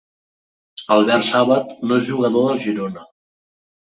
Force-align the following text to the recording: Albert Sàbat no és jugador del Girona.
Albert 0.95 1.27
Sàbat 1.27 1.75
no 1.91 1.99
és 2.01 2.07
jugador 2.09 2.47
del 2.49 2.57
Girona. 2.65 3.03